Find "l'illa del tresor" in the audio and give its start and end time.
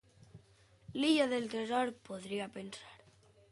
0.95-1.93